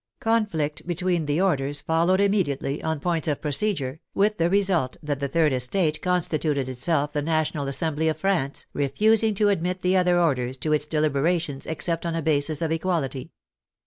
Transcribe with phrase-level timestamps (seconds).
[0.19, 5.19] Conflict between the or ders followed immediately, on points of procedure, with the result that
[5.19, 10.19] the third estate constituted itself the National Assembly of France, refusing to admit the other
[10.19, 13.31] orders to its deliberations except on a basis of equality.